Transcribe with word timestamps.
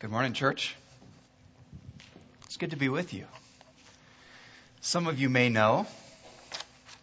Good 0.00 0.10
morning, 0.10 0.32
church. 0.32 0.74
It's 2.46 2.56
good 2.56 2.70
to 2.70 2.76
be 2.76 2.88
with 2.88 3.12
you. 3.12 3.26
Some 4.80 5.06
of 5.06 5.20
you 5.20 5.28
may 5.28 5.50
know, 5.50 5.86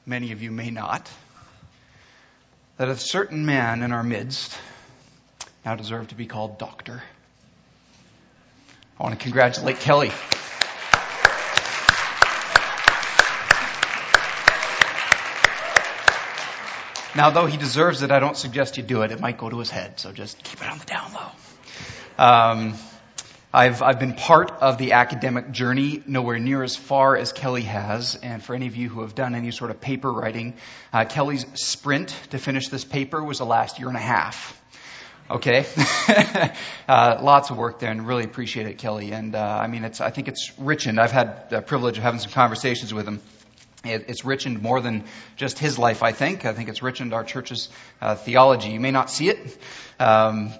many 0.08 0.32
of 0.32 0.42
you 0.42 0.50
may 0.50 0.72
not, 0.72 1.08
that 2.78 2.90
a 2.90 2.98
certain 2.98 3.46
man 3.46 3.84
in 3.84 3.92
our 3.92 4.02
midst 4.02 4.58
now 5.64 5.76
deserves 5.76 6.08
to 6.08 6.16
be 6.16 6.26
called 6.26 6.58
doctor. 6.58 7.04
I 9.00 9.04
want 9.04 9.14
to 9.14 9.24
congratulate 9.24 9.78
Kelly. 9.78 10.12
Now, 17.16 17.30
though 17.30 17.46
he 17.46 17.58
deserves 17.58 18.02
it, 18.02 18.10
I 18.10 18.20
don't 18.20 18.36
suggest 18.36 18.78
you 18.78 18.82
do 18.82 19.04
it. 19.04 19.12
It 19.12 19.20
might 19.20 19.38
go 19.38 19.52
to 19.52 19.60
his 19.60 19.70
head, 19.70 20.00
so 20.00 20.12
just 20.12 20.44
keep 20.44 20.64
it 20.64 20.68
on 20.68 20.80
the 20.80 20.86
down 20.86 21.14
low. 21.14 21.30
Um, 22.18 22.74
I've, 23.54 23.82
I've 23.82 24.00
been 24.00 24.14
part 24.14 24.52
of 24.52 24.78
the 24.78 24.94
academic 24.94 25.52
journey 25.52 26.04
nowhere 26.06 26.38
near 26.38 26.64
as 26.64 26.76
far 26.76 27.16
as 27.16 27.32
Kelly 27.32 27.62
has. 27.64 28.16
And 28.16 28.44
for 28.44 28.54
any 28.54 28.68
of 28.68 28.76
you 28.76 28.90
who 28.90 29.02
have 29.02 29.16
done 29.16 29.36
any 29.36 29.52
sort 29.52 29.72
of 29.72 29.80
paper 29.80 30.12
writing, 30.12 30.56
uh, 30.92 31.06
Kelly's 31.06 31.46
sprint 31.54 32.10
to 32.32 32.40
finish 32.40 32.68
this 32.68 32.84
paper 32.84 33.24
was 33.24 33.38
the 33.38 33.46
last 33.46 33.80
year 33.80 33.88
and 33.88 33.98
a 33.98 34.02
half. 34.02 34.62
Okay, 35.30 35.66
uh, 36.88 37.20
lots 37.22 37.50
of 37.50 37.58
work 37.58 37.80
there, 37.80 37.92
and 37.92 38.08
really 38.08 38.24
appreciate 38.24 38.66
it, 38.66 38.78
Kelly. 38.78 39.12
And 39.12 39.36
uh, 39.36 39.42
I 39.42 39.68
mean, 39.68 39.84
it's 39.84 40.00
I 40.00 40.10
think 40.10 40.30
it's 40.30 40.52
richened. 40.52 41.00
I've 41.00 41.12
had 41.12 41.50
the 41.50 41.62
privilege 41.62 41.98
of 41.98 42.04
having 42.04 42.22
some 42.22 42.32
conversations 42.32 42.94
with 42.94 43.06
him. 43.06 43.20
It, 43.84 44.06
it's 44.08 44.22
richened 44.22 44.62
more 44.62 44.80
than 44.80 45.04
just 45.36 45.60
his 45.60 45.78
life. 45.78 46.02
I 46.02 46.14
think. 46.14 46.46
I 46.46 46.54
think 46.54 46.70
it's 46.70 46.80
richened 46.80 47.12
our 47.14 47.26
church's 47.26 47.68
uh, 48.02 48.16
theology. 48.16 48.70
You 48.70 48.80
may 48.80 48.92
not 48.92 49.10
see 49.10 49.28
it, 49.28 49.58
um, 50.00 50.54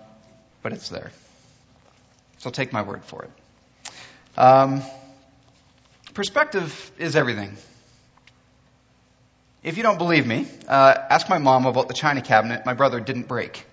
but 0.62 0.74
it's 0.74 0.90
there. 0.90 1.12
So 2.40 2.50
take 2.50 2.72
my 2.72 2.82
word 2.82 3.04
for 3.04 3.24
it. 3.24 3.32
Um, 4.40 4.82
perspective 6.14 6.92
is 7.00 7.16
everything. 7.16 7.58
If 9.64 9.78
you 9.78 9.84
don't 9.84 9.98
believe 9.98 10.26
me, 10.26 10.48
uh, 10.68 10.96
ask 11.10 11.30
my 11.30 11.40
mom 11.40 11.66
about 11.66 11.88
the 11.88 11.94
china 11.94 12.22
cabinet 12.22 12.66
my 12.66 12.74
brother 12.74 13.00
didn't 13.00 13.28
break. 13.28 13.66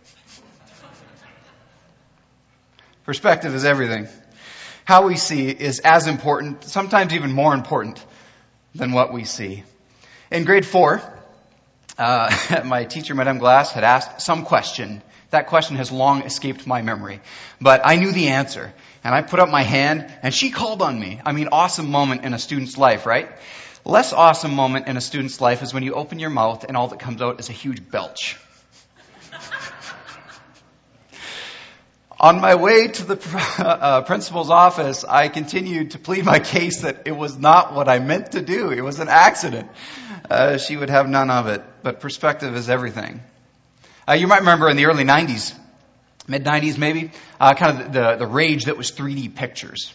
Perspective 3.04 3.54
is 3.54 3.66
everything. 3.66 4.08
How 4.86 5.06
we 5.06 5.16
see 5.16 5.50
is 5.50 5.80
as 5.80 6.06
important, 6.06 6.64
sometimes 6.64 7.12
even 7.12 7.32
more 7.32 7.52
important 7.54 8.04
than 8.74 8.92
what 8.92 9.12
we 9.12 9.24
see. 9.24 9.62
In 10.30 10.44
grade 10.44 10.64
four, 10.64 11.02
uh, 11.98 12.62
my 12.64 12.84
teacher, 12.84 13.14
Madame 13.14 13.38
Glass, 13.38 13.72
had 13.72 13.84
asked 13.84 14.22
some 14.22 14.44
question 14.44 15.02
that 15.34 15.48
question 15.48 15.77
has 15.77 15.92
long 15.92 16.22
escaped 16.22 16.66
my 16.66 16.82
memory. 16.82 17.20
But 17.60 17.82
I 17.84 17.96
knew 17.96 18.12
the 18.12 18.28
answer. 18.28 18.72
And 19.02 19.14
I 19.14 19.20
put 19.20 19.38
up 19.38 19.50
my 19.50 19.62
hand 19.62 20.10
and 20.22 20.32
she 20.32 20.50
called 20.50 20.80
on 20.80 20.98
me. 20.98 21.20
I 21.27 21.32
mean, 21.32 21.48
awesome 21.52 21.90
moment 21.90 22.24
in 22.24 22.32
a 22.32 22.38
student's 22.38 22.78
life, 22.78 23.04
right? 23.04 23.28
Less 23.84 24.14
awesome 24.14 24.55
moment 24.55 24.88
in 24.88 24.96
a 24.96 25.00
student's 25.00 25.40
life 25.40 25.62
is 25.62 25.74
when 25.74 25.82
you 25.82 25.92
open 25.92 26.18
your 26.18 26.30
mouth 26.30 26.64
and 26.64 26.77
all 26.77 26.88
that 26.88 27.00
comes 27.00 27.20
out 27.20 27.38
is 27.38 27.50
a 27.50 27.52
huge 27.52 27.90
belch. 27.90 28.38
On 32.18 32.40
my 32.40 32.55
way 32.55 32.88
to 32.88 33.05
the 33.05 33.18
uh, 33.58 34.02
principal's 34.02 34.48
office, 34.48 35.05
I 35.05 35.28
continued 35.28 35.90
to 35.90 35.98
plead 35.98 36.24
my 36.24 36.38
case 36.38 36.80
that 36.82 37.02
it 37.06 37.12
was 37.12 37.36
not 37.36 37.74
what 37.74 37.88
I 37.88 37.98
meant 37.98 38.32
to 38.32 38.40
do. 38.40 38.70
It 38.70 38.80
was 38.80 39.00
an 39.00 39.08
accident. 39.08 39.68
Uh, 40.30 40.56
she 40.56 40.77
would 40.77 40.88
have 40.88 41.06
none 41.08 41.30
of 41.30 41.48
it. 41.48 41.62
But 41.82 42.00
perspective 42.00 42.56
is 42.56 42.70
everything. 42.70 43.20
Uh, 44.06 44.12
you 44.12 44.27
might 44.27 44.41
remember 44.41 44.69
in 44.69 44.77
the 44.77 44.84
early 44.84 45.05
90s, 45.05 45.58
mid 46.28 46.44
90s 46.44 46.77
maybe, 46.77 47.10
uh, 47.41 47.55
kind 47.55 47.80
of 47.80 47.92
the, 47.92 48.16
the 48.16 48.27
rage 48.27 48.66
that 48.66 48.77
was 48.77 48.92
3D 48.92 49.34
pictures. 49.34 49.94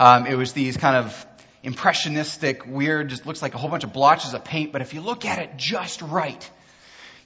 Um, 0.00 0.26
it 0.26 0.34
was 0.36 0.52
these 0.52 0.76
kind 0.76 0.96
of 0.96 1.26
impressionistic, 1.62 2.66
weird, 2.66 3.08
just 3.08 3.24
looks 3.24 3.42
like 3.42 3.54
a 3.54 3.58
whole 3.58 3.70
bunch 3.70 3.84
of 3.84 3.92
blotches 3.92 4.34
of 4.34 4.42
paint, 4.42 4.72
but 4.72 4.82
if 4.82 4.94
you 4.94 5.00
look 5.00 5.24
at 5.24 5.38
it 5.38 5.56
just 5.56 6.02
right, 6.02 6.50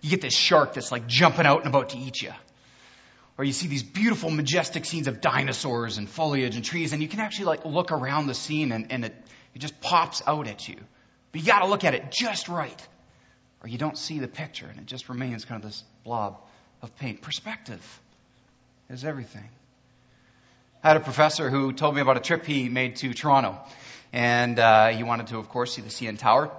you 0.03 0.11
get 0.11 0.21
this 0.21 0.37
shark 0.37 0.75
that's 0.75 0.93
like 0.93 1.06
jumping 1.06 1.47
out 1.47 1.61
and 1.61 1.69
about 1.69 1.91
to 1.91 1.99
eat 1.99 2.21
you. 2.21 2.33
Or 3.39 3.44
you 3.44 3.53
see 3.55 3.69
these 3.69 3.83
beautiful, 3.83 4.31
majestic 4.31 4.84
scenes 4.84 5.09
of 5.09 5.23
dinosaurs 5.23 5.97
and 5.97 6.06
foliage 6.06 6.55
and 6.55 6.62
trees, 6.62 6.93
and 6.93 7.00
you 7.00 7.09
can 7.09 7.21
actually 7.21 7.47
like 7.47 7.65
look 7.65 7.93
around 7.93 8.27
the 8.27 8.34
scene 8.34 8.73
and, 8.73 8.93
and 8.93 9.06
it, 9.06 9.15
it 9.55 9.61
just 9.61 9.81
pops 9.81 10.23
out 10.27 10.47
at 10.47 10.69
you. 10.69 10.77
But 11.33 11.41
you 11.41 11.47
gotta 11.47 11.67
look 11.67 11.84
at 11.84 11.94
it 11.94 12.12
just 12.12 12.50
right 12.50 12.89
or 13.62 13.69
you 13.69 13.78
don't 13.78 13.98
see 13.98 14.19
the 14.19 14.28
picture 14.28 14.66
and 14.66 14.78
it 14.78 14.87
just 14.87 15.09
remains 15.09 15.44
kind 15.44 15.62
of 15.62 15.71
this 15.71 15.84
blob 16.04 16.38
of 16.82 16.97
paint. 16.97 17.22
Perspective 17.22 18.00
is 18.88 19.04
everything. 19.04 19.48
I 20.82 20.88
had 20.88 20.97
a 20.97 21.00
professor 21.00 21.50
who 21.50 21.72
told 21.72 21.94
me 21.94 22.00
about 22.00 22.16
a 22.16 22.20
trip 22.20 22.47
he 22.47 22.69
made 22.69 22.97
to 22.97 23.12
Toronto. 23.12 23.59
And 24.12 24.59
uh, 24.59 24.88
he 24.88 25.03
wanted 25.03 25.28
to, 25.28 25.38
of 25.38 25.49
course, 25.49 25.75
see 25.75 25.82
the 25.82 25.88
CN 25.88 26.19
Tower. 26.19 26.50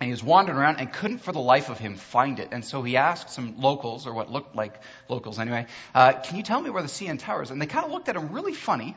And 0.00 0.06
he 0.06 0.10
was 0.10 0.24
wandering 0.24 0.58
around 0.58 0.76
and 0.78 0.90
couldn't 0.90 1.18
for 1.18 1.30
the 1.30 1.40
life 1.40 1.68
of 1.68 1.78
him 1.78 1.96
find 1.96 2.40
it. 2.40 2.48
And 2.52 2.64
so 2.64 2.82
he 2.82 2.96
asked 2.96 3.30
some 3.30 3.60
locals, 3.60 4.06
or 4.06 4.14
what 4.14 4.32
looked 4.32 4.56
like 4.56 4.80
locals 5.08 5.38
anyway, 5.38 5.66
uh, 5.94 6.14
can 6.14 6.36
you 6.38 6.42
tell 6.42 6.60
me 6.60 6.70
where 6.70 6.82
the 6.82 6.88
CN 6.88 7.18
Tower 7.18 7.42
is? 7.42 7.50
And 7.50 7.60
they 7.60 7.66
kind 7.66 7.84
of 7.84 7.92
looked 7.92 8.08
at 8.08 8.16
him 8.16 8.32
really 8.32 8.54
funny, 8.54 8.96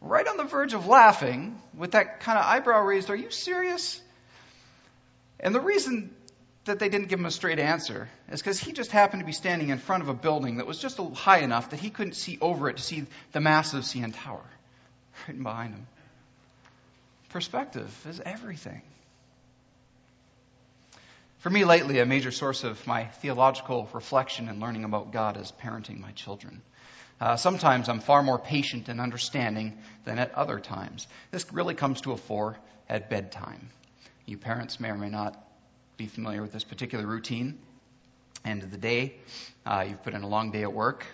right 0.00 0.26
on 0.26 0.38
the 0.38 0.44
verge 0.44 0.72
of 0.72 0.86
laughing, 0.86 1.60
with 1.76 1.92
that 1.92 2.20
kind 2.20 2.38
of 2.38 2.46
eyebrow 2.46 2.82
raised. 2.82 3.10
Are 3.10 3.16
you 3.16 3.30
serious? 3.30 4.00
And 5.42 5.54
the 5.54 5.60
reason 5.60 6.14
that 6.64 6.78
they 6.78 6.88
didn't 6.88 7.08
give 7.08 7.18
him 7.18 7.26
a 7.26 7.30
straight 7.30 7.58
answer 7.58 8.08
is 8.30 8.40
because 8.40 8.60
he 8.60 8.72
just 8.72 8.92
happened 8.92 9.20
to 9.20 9.26
be 9.26 9.32
standing 9.32 9.70
in 9.70 9.78
front 9.78 10.02
of 10.02 10.08
a 10.08 10.14
building 10.14 10.58
that 10.58 10.66
was 10.66 10.78
just 10.78 10.98
high 10.98 11.38
enough 11.38 11.70
that 11.70 11.80
he 11.80 11.90
couldn't 11.90 12.14
see 12.14 12.38
over 12.40 12.68
it 12.68 12.76
to 12.76 12.82
see 12.82 13.06
the 13.32 13.40
massive 13.40 13.82
CN 13.82 14.14
Tower 14.14 14.44
right 15.28 15.42
behind 15.42 15.74
him. 15.74 15.86
Perspective 17.30 18.06
is 18.08 18.20
everything. 18.24 18.82
For 21.38 21.50
me 21.50 21.64
lately, 21.64 21.98
a 21.98 22.06
major 22.06 22.30
source 22.30 22.62
of 22.62 22.86
my 22.86 23.06
theological 23.06 23.88
reflection 23.92 24.48
and 24.48 24.60
learning 24.60 24.84
about 24.84 25.12
God 25.12 25.36
is 25.36 25.52
parenting 25.60 25.98
my 25.98 26.12
children. 26.12 26.62
Uh, 27.20 27.34
sometimes 27.36 27.88
I'm 27.88 27.98
far 27.98 28.22
more 28.22 28.38
patient 28.38 28.88
and 28.88 29.00
understanding 29.00 29.78
than 30.04 30.20
at 30.20 30.34
other 30.34 30.60
times. 30.60 31.08
This 31.32 31.52
really 31.52 31.74
comes 31.74 32.02
to 32.02 32.12
a 32.12 32.16
fore 32.16 32.56
at 32.88 33.10
bedtime. 33.10 33.70
You 34.32 34.38
parents 34.38 34.80
may 34.80 34.88
or 34.88 34.96
may 34.96 35.10
not 35.10 35.36
be 35.98 36.06
familiar 36.06 36.40
with 36.40 36.54
this 36.54 36.64
particular 36.64 37.06
routine. 37.06 37.58
End 38.46 38.62
of 38.62 38.70
the 38.70 38.78
day, 38.78 39.16
uh, 39.66 39.84
you've 39.86 40.02
put 40.02 40.14
in 40.14 40.22
a 40.22 40.26
long 40.26 40.50
day 40.52 40.62
at 40.62 40.72
work. 40.72 41.04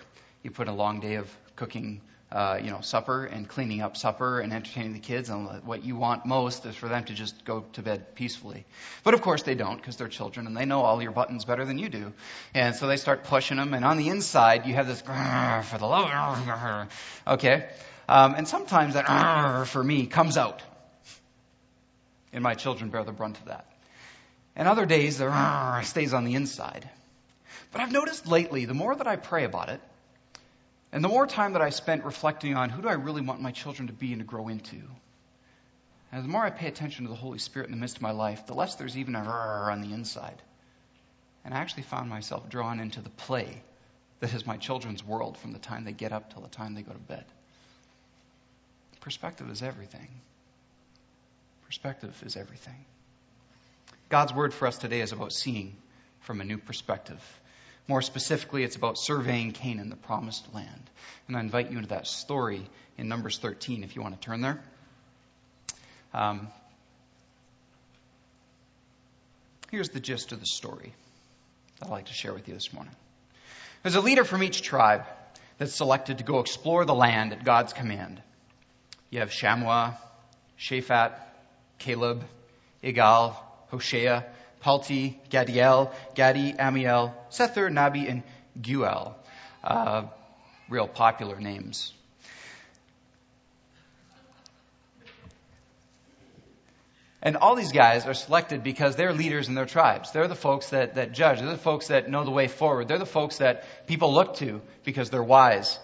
You 0.41 0.51
put 0.51 0.69
in 0.69 0.73
a 0.73 0.77
long 0.77 1.01
day 1.01 1.15
of 1.15 1.29
cooking, 1.57 1.99
uh, 2.31 2.59
you 2.63 2.71
know, 2.71 2.79
supper 2.79 3.25
and 3.25 3.45
cleaning 3.45 3.81
up 3.81 3.97
supper 3.97 4.39
and 4.39 4.53
entertaining 4.53 4.93
the 4.93 4.99
kids. 4.99 5.27
And 5.29 5.49
what 5.65 5.83
you 5.83 5.97
want 5.97 6.25
most 6.25 6.65
is 6.65 6.77
for 6.77 6.87
them 6.87 7.03
to 7.03 7.13
just 7.13 7.43
go 7.43 7.65
to 7.73 7.81
bed 7.81 8.15
peacefully. 8.15 8.63
But 9.03 9.15
of 9.15 9.21
course 9.21 9.43
they 9.43 9.55
don't 9.55 9.75
because 9.75 9.97
they're 9.97 10.07
children 10.07 10.47
and 10.47 10.55
they 10.55 10.63
know 10.63 10.83
all 10.83 11.03
your 11.03 11.11
buttons 11.11 11.43
better 11.43 11.65
than 11.65 11.77
you 11.77 11.89
do. 11.89 12.13
And 12.53 12.73
so 12.73 12.87
they 12.87 12.95
start 12.95 13.25
pushing 13.25 13.57
them. 13.57 13.73
And 13.73 13.83
on 13.83 13.97
the 13.97 14.07
inside, 14.07 14.65
you 14.65 14.75
have 14.75 14.87
this 14.87 15.01
for 15.01 15.77
the 15.77 15.85
love. 15.85 16.07
Okay. 17.27 17.67
Um, 18.07 18.35
and 18.35 18.47
sometimes 18.47 18.93
that 18.93 19.67
for 19.67 19.83
me 19.83 20.07
comes 20.07 20.37
out 20.37 20.61
and 22.33 22.43
my 22.43 22.53
children 22.53 22.89
bear 22.89 23.03
the 23.03 23.11
brunt 23.11 23.37
of 23.39 23.45
that. 23.45 23.65
And 24.55 24.67
other 24.67 24.85
days, 24.85 25.17
the 25.17 25.81
stays 25.83 26.13
on 26.13 26.25
the 26.25 26.35
inside. 26.35 26.89
But 27.71 27.81
I've 27.81 27.91
noticed 27.91 28.27
lately, 28.27 28.65
the 28.65 28.73
more 28.73 28.95
that 28.95 29.07
I 29.07 29.15
pray 29.15 29.43
about 29.43 29.69
it, 29.69 29.81
and 30.91 31.03
the 31.03 31.07
more 31.07 31.27
time 31.27 31.53
that 31.53 31.61
I 31.61 31.69
spent 31.69 32.03
reflecting 32.03 32.55
on 32.55 32.69
who 32.69 32.81
do 32.81 32.87
I 32.87 32.93
really 32.93 33.21
want 33.21 33.41
my 33.41 33.51
children 33.51 33.87
to 33.87 33.93
be 33.93 34.11
and 34.11 34.21
to 34.21 34.25
grow 34.25 34.47
into, 34.47 34.81
and 36.11 36.23
the 36.23 36.29
more 36.29 36.43
I 36.43 36.49
pay 36.49 36.67
attention 36.67 37.05
to 37.05 37.09
the 37.09 37.15
Holy 37.15 37.37
Spirit 37.37 37.67
in 37.67 37.71
the 37.71 37.79
midst 37.79 37.97
of 37.97 38.01
my 38.01 38.11
life, 38.11 38.47
the 38.47 38.55
less 38.55 38.75
there's 38.75 38.97
even 38.97 39.15
a 39.15 39.19
on 39.19 39.81
the 39.81 39.93
inside. 39.93 40.41
And 41.45 41.53
I 41.53 41.57
actually 41.57 41.83
found 41.83 42.09
myself 42.09 42.49
drawn 42.49 42.79
into 42.79 43.01
the 43.01 43.11
play 43.11 43.61
that 44.19 44.33
is 44.33 44.45
my 44.45 44.57
children's 44.57 45.05
world 45.05 45.37
from 45.37 45.53
the 45.53 45.59
time 45.59 45.85
they 45.85 45.91
get 45.91 46.11
up 46.11 46.33
till 46.33 46.41
the 46.41 46.49
time 46.49 46.73
they 46.73 46.81
go 46.81 46.91
to 46.91 46.99
bed. 46.99 47.25
Perspective 48.99 49.49
is 49.49 49.61
everything. 49.61 50.07
Perspective 51.69 52.19
is 52.25 52.35
everything. 52.35 52.83
God's 54.09 54.33
word 54.33 54.55
for 54.55 54.67
us 54.67 54.79
today 54.79 55.01
is 55.01 55.11
about 55.11 55.31
seeing 55.31 55.75
from 56.21 56.41
a 56.41 56.43
new 56.43 56.57
perspective. 56.57 57.21
More 57.87 58.01
specifically, 58.01 58.63
it's 58.63 58.75
about 58.75 58.97
surveying 58.97 59.51
Canaan, 59.51 59.91
the 59.91 59.95
promised 59.95 60.51
land. 60.51 60.89
And 61.27 61.37
I 61.37 61.41
invite 61.41 61.69
you 61.69 61.77
into 61.77 61.89
that 61.89 62.07
story 62.07 62.65
in 62.97 63.07
Numbers 63.07 63.37
13 63.37 63.83
if 63.83 63.95
you 63.95 64.01
want 64.01 64.19
to 64.19 64.25
turn 64.25 64.41
there. 64.41 64.59
Um, 66.11 66.47
here's 69.69 69.89
the 69.89 69.99
gist 69.99 70.31
of 70.31 70.39
the 70.39 70.47
story 70.47 70.91
I'd 71.83 71.91
like 71.91 72.07
to 72.07 72.13
share 72.13 72.33
with 72.33 72.47
you 72.47 72.55
this 72.55 72.73
morning. 72.73 72.95
There's 73.83 73.95
a 73.95 74.01
leader 74.01 74.23
from 74.23 74.41
each 74.41 74.63
tribe 74.63 75.03
that's 75.59 75.75
selected 75.75 76.17
to 76.17 76.23
go 76.23 76.39
explore 76.39 76.83
the 76.83 76.95
land 76.95 77.31
at 77.31 77.43
God's 77.43 77.73
command. 77.73 78.19
You 79.11 79.19
have 79.19 79.29
Shammua, 79.29 79.97
Shaphat, 80.59 81.28
Caleb, 81.79 82.23
Igal, 82.83 83.35
Hoshea, 83.71 84.25
Palti, 84.59 85.19
Gaddiel, 85.29 85.91
Gaddi, 86.15 86.55
Ammiel, 86.57 87.13
Sethur, 87.31 87.71
Nahbi, 87.71 88.09
and 88.09 88.23
Geuel. 88.61 89.15
Uh, 89.63 90.03
real 90.69 90.87
popular 90.87 91.39
names. 91.39 91.93
And 97.21 97.35
all 97.35 97.55
these 97.55 97.73
guys 97.73 98.05
are 98.05 98.13
selected 98.13 98.63
because 98.63 98.95
they're 98.95 99.11
leaders 99.11 99.49
in 99.49 99.55
their 99.55 99.65
tribes. 99.65 100.11
They're 100.11 100.29
the 100.29 100.35
folks 100.35 100.69
that, 100.69 100.95
that 100.95 101.11
judge. 101.11 101.39
They're 101.39 101.49
the 101.49 101.57
folks 101.57 101.87
that 101.87 102.09
know 102.09 102.23
the 102.23 102.31
way 102.31 102.47
forward. 102.47 102.87
They're 102.87 102.97
the 102.97 103.05
folks 103.05 103.39
that 103.39 103.87
people 103.87 104.13
look 104.13 104.35
to 104.37 104.61
because 104.85 105.09
they're 105.09 105.21
wise. 105.21 105.77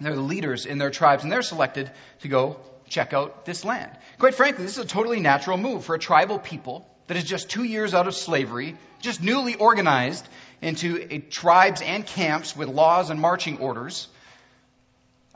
They're 0.00 0.14
the 0.14 0.22
leaders 0.22 0.64
in 0.64 0.78
their 0.78 0.90
tribes, 0.90 1.22
and 1.22 1.30
they're 1.30 1.42
selected 1.42 1.90
to 2.20 2.28
go 2.28 2.58
check 2.88 3.12
out 3.12 3.44
this 3.44 3.64
land. 3.64 3.90
Quite 4.18 4.34
frankly, 4.34 4.64
this 4.64 4.78
is 4.78 4.84
a 4.84 4.88
totally 4.88 5.20
natural 5.20 5.56
move 5.56 5.84
for 5.84 5.94
a 5.94 5.98
tribal 5.98 6.38
people 6.38 6.88
that 7.06 7.16
is 7.16 7.24
just 7.24 7.50
two 7.50 7.64
years 7.64 7.94
out 7.94 8.06
of 8.06 8.14
slavery, 8.14 8.76
just 9.00 9.22
newly 9.22 9.54
organized 9.54 10.26
into 10.62 11.20
tribes 11.30 11.82
and 11.82 12.06
camps 12.06 12.56
with 12.56 12.68
laws 12.68 13.10
and 13.10 13.20
marching 13.20 13.58
orders, 13.58 14.08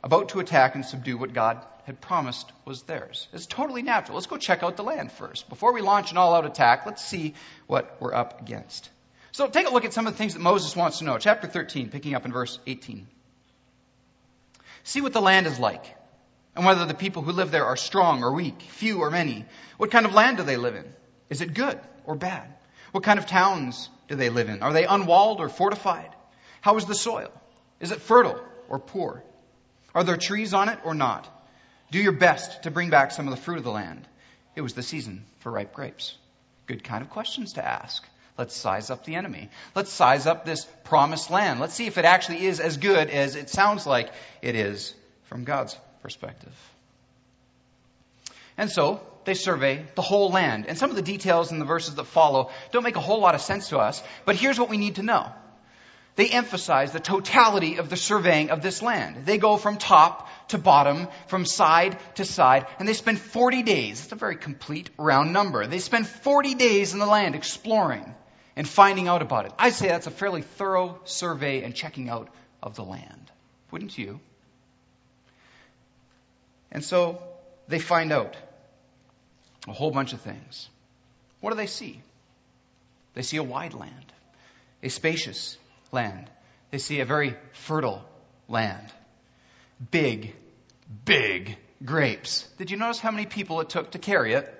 about 0.03 0.31
to 0.31 0.41
attack 0.41 0.75
and 0.75 0.85
subdue 0.85 1.19
what 1.19 1.33
God 1.33 1.59
had 1.85 2.01
promised 2.01 2.51
was 2.65 2.83
theirs. 2.83 3.29
It's 3.33 3.47
totally 3.47 3.83
natural. 3.83 4.17
Let's 4.17 4.27
go 4.27 4.37
check 4.37 4.63
out 4.63 4.77
the 4.77 4.85
land 4.85 5.11
first. 5.11 5.49
Before 5.49 5.73
we 5.73 5.81
launch 5.81 6.13
an 6.13 6.19
all 6.19 6.35
out 6.35 6.47
attack, 6.47 6.87
let's 6.87 7.05
see 7.05 7.35
what 7.67 7.97
we're 8.01 8.15
up 8.15 8.41
against. 8.43 8.91
So 9.33 9.49
take 9.49 9.67
a 9.67 9.73
look 9.73 9.85
at 9.85 9.93
some 9.93 10.07
of 10.07 10.13
the 10.13 10.19
things 10.19 10.35
that 10.35 10.41
Moses 10.41 10.77
wants 10.77 10.99
to 10.99 11.05
know. 11.05 11.19
Chapter 11.19 11.47
13, 11.47 11.91
picking 11.91 12.15
up 12.15 12.25
in 12.25 12.33
verse 12.33 12.59
18. 12.67 13.07
See 14.85 15.01
what 15.01 15.13
the 15.13 15.21
land 15.21 15.47
is 15.47 15.59
like, 15.59 15.85
and 16.59 16.67
whether 16.67 16.85
the 16.85 16.93
people 16.93 17.23
who 17.23 17.31
live 17.31 17.53
there 17.53 17.67
are 17.67 17.77
strong 17.77 18.25
or 18.25 18.33
weak, 18.33 18.61
few 18.63 18.99
or 18.99 19.13
many. 19.13 19.45
What 19.77 19.93
kind 19.93 20.05
of 20.05 20.13
land 20.13 20.39
do 20.39 20.43
they 20.43 20.57
live 20.57 20.75
in? 20.75 20.85
Is 21.31 21.41
it 21.41 21.55
good 21.55 21.79
or 22.05 22.17
bad? 22.17 22.53
What 22.91 23.05
kind 23.05 23.21
of 23.21 23.27
towns 23.27 23.89
do 24.09 24.17
they 24.17 24.29
live 24.29 24.49
in? 24.49 24.61
Are 24.61 24.73
they 24.73 24.85
unwalled 24.85 25.39
or 25.39 25.49
fortified? 25.49 26.11
How 26.61 26.77
is 26.77 26.85
the 26.85 26.97
soil? 26.97 27.31
Is 27.79 27.93
it 27.93 28.01
fertile 28.01 28.41
or 28.69 28.81
poor? 28.81 29.23
Are 29.95 30.03
there 30.03 30.17
trees 30.17 30.53
on 30.53 30.69
it 30.69 30.81
or 30.83 30.95
not? 30.95 31.29
Do 31.93 32.01
your 32.01 32.11
best 32.11 32.65
to 32.65 32.73
bring 32.73 32.91
back 32.91 33.13
some 33.13 33.29
of 33.29 33.31
the 33.31 33.41
fruit 33.41 33.59
of 33.59 33.65
the 33.65 33.71
land. 33.71 34.09
It 34.57 34.61
was 34.61 34.75
the 34.75 34.83
season 34.83 35.27
for 35.39 35.53
ripe 35.53 35.73
grapes. 35.73 36.17
Good 36.67 36.83
kind 36.83 37.03
of 37.03 37.11
questions 37.11 37.53
to 37.53 37.65
ask. 37.65 38.05
Let's 38.37 38.57
size 38.57 38.91
up 38.91 39.05
the 39.05 39.15
enemy. 39.15 39.49
Let's 39.77 39.93
size 39.93 40.27
up 40.27 40.45
this 40.45 40.65
promised 40.83 41.31
land. 41.31 41.61
Let's 41.61 41.75
see 41.75 41.87
if 41.87 41.99
it 41.99 42.05
actually 42.05 42.47
is 42.47 42.59
as 42.59 42.79
good 42.79 43.11
as 43.11 43.37
it 43.37 43.49
sounds 43.49 43.87
like 43.87 44.11
it 44.43 44.57
is 44.57 44.93
from 45.27 45.45
God's 45.45 45.79
perspective. 46.03 46.55
And 48.57 48.71
so 48.71 49.01
they 49.25 49.35
survey 49.35 49.87
the 49.95 50.03
whole 50.03 50.31
land. 50.31 50.67
And 50.67 50.77
some 50.77 50.91
of 50.91 50.97
the 50.97 51.03
details 51.03 51.53
in 51.53 51.59
the 51.59 51.65
verses 51.65 51.95
that 51.95 52.05
follow 52.05 52.51
don't 52.73 52.83
make 52.83 52.97
a 52.97 53.01
whole 53.01 53.21
lot 53.21 53.35
of 53.35 53.41
sense 53.41 53.69
to 53.69 53.79
us, 53.79 54.03
but 54.25 54.37
here's 54.37 54.59
what 54.59 54.69
we 54.69 54.79
need 54.79 54.97
to 54.97 55.03
know. 55.03 55.33
They 56.17 56.31
emphasize 56.31 56.91
the 56.91 56.99
totality 56.99 57.77
of 57.77 57.91
the 57.91 57.97
surveying 57.97 58.51
of 58.51 58.61
this 58.61 58.83
land. 58.83 59.25
They 59.25 59.39
go 59.39 59.57
from 59.57 59.77
top 59.77 60.29
to 60.49 60.59
bottom, 60.59 61.07
from 61.29 61.45
side 61.45 61.97
to 62.17 62.25
side, 62.25 62.67
and 62.81 62.89
they 62.89 62.93
spend 62.95 63.21
40 63.21 63.63
days. 63.63 64.03
It's 64.03 64.11
a 64.11 64.17
very 64.17 64.35
complete 64.35 64.91
round 64.99 65.33
number. 65.33 65.65
They 65.69 65.79
spend 65.79 66.09
40 66.09 66.55
days 66.55 66.93
in 66.93 66.99
the 66.99 67.07
land 67.07 67.37
exploring 67.37 68.13
and 68.57 68.69
finding 68.69 69.07
out 69.07 69.23
about 69.23 69.47
it. 69.47 69.53
I'd 69.61 69.75
say 69.75 69.87
that's 69.87 70.09
a 70.09 70.11
fairly 70.11 70.43
thorough 70.43 70.99
survey 71.05 71.63
and 71.63 71.73
checking 71.73 72.09
out 72.09 72.29
of 72.61 72.75
the 72.75 72.85
land. 72.85 73.31
Wouldn't 73.71 73.97
you? 73.97 74.19
And 76.71 76.85
so 76.85 77.23
they 77.67 77.79
find 77.79 78.13
out 78.13 78.37
a 79.67 79.73
whole 79.73 79.91
bunch 79.91 80.13
of 80.13 80.21
things. 80.21 80.69
What 81.41 81.51
do 81.51 81.57
they 81.57 81.67
see? 81.67 82.01
They 83.15 83.23
see 83.23 83.37
a 83.37 83.43
wide 83.43 83.75
land, 83.75 84.13
a 84.83 84.89
spacious 84.89 85.57
land. 85.93 86.31
They 86.71 86.79
see 86.79 87.01
a 87.01 87.05
very 87.05 87.37
fertile 87.53 88.05
land. 88.49 88.93
Big, 89.91 90.35
big 91.05 91.57
grapes. 91.85 92.47
Did 92.59 92.71
you 92.71 92.77
notice 92.77 92.99
how 92.99 93.11
many 93.11 93.27
people 93.27 93.61
it 93.61 93.71
took 93.71 93.93
to 93.93 93.99
carry 93.99 94.35
it? 94.35 94.55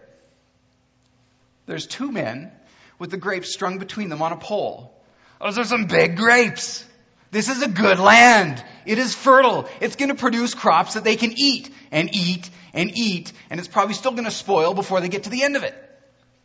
There's 1.67 1.87
two 1.87 2.11
men 2.11 2.51
with 2.99 3.11
the 3.11 3.17
grapes 3.17 3.53
strung 3.53 3.79
between 3.79 4.09
them 4.09 4.23
on 4.23 4.33
a 4.33 4.37
pole. 4.37 4.95
Those 5.41 5.59
are 5.59 5.65
some 5.65 5.87
big 5.87 6.17
grapes. 6.17 6.85
This 7.31 7.49
is 7.49 7.63
a 7.63 7.69
good 7.69 7.99
land. 7.99 8.65
It 8.87 8.99
is 8.99 9.15
fertile. 9.15 9.69
It's 9.81 9.97
going 9.97 10.09
to 10.09 10.15
produce 10.15 10.55
crops 10.55 10.95
that 10.95 11.05
they 11.05 11.17
can 11.17 11.33
eat 11.37 11.71
and 11.91 12.15
eat 12.15 12.49
and 12.73 12.91
eat, 12.97 13.33
and 13.51 13.61
it's 13.61 13.69
probably 13.69 13.95
still 13.95 14.13
going 14.13 14.25
to 14.25 14.31
spoil 14.31 14.75
before 14.75 15.01
they 15.01 15.09
get 15.09 15.25
to 15.25 15.31
the 15.31 15.43
end 15.43 15.57
of 15.57 15.63
it. 15.63 15.75